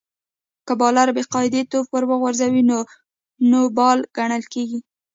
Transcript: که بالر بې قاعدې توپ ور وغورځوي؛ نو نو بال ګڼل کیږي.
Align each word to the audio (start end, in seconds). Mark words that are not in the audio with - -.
که 0.65 0.73
بالر 0.79 1.07
بې 1.15 1.23
قاعدې 1.33 1.61
توپ 1.71 1.85
ور 1.91 2.03
وغورځوي؛ 2.07 2.63
نو 2.69 2.79
نو 3.49 3.59
بال 3.77 3.99
ګڼل 4.17 4.43
کیږي. 4.53 4.79